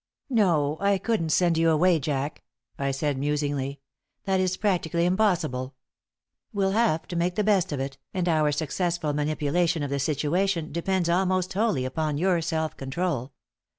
"No, 0.31 0.77
I 0.79 0.97
couldn't 0.97 1.29
send 1.29 1.59
you 1.59 1.69
away, 1.69 1.99
Jack," 1.99 2.41
I 2.79 2.89
said, 2.89 3.19
musingly; 3.19 3.81
"that 4.23 4.39
is 4.39 4.57
practically 4.57 5.05
impossible. 5.05 5.75
We'll 6.51 6.71
have 6.71 7.07
to 7.09 7.15
make 7.15 7.35
the 7.35 7.43
best 7.43 7.71
of 7.71 7.79
it, 7.79 7.99
and 8.11 8.27
our 8.27 8.51
successful 8.51 9.13
manipulation 9.13 9.83
of 9.83 9.91
the 9.91 9.99
situation 9.99 10.71
depends 10.71 11.07
almost 11.07 11.53
wholly 11.53 11.85
upon 11.85 12.17
your 12.17 12.41
self 12.41 12.75
control. 12.77 13.33